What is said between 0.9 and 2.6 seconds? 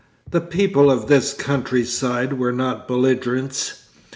this country side were